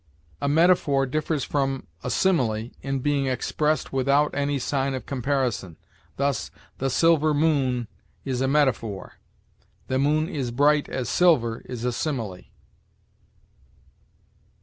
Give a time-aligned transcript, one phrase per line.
[0.41, 5.77] '"A metaphor differs from a simile in being expressed without any sign of comparison;
[6.17, 7.87] thus, "the silver moon"
[8.25, 9.17] is a metaphor;
[9.89, 12.45] "the moon is bright as silver" is a simile.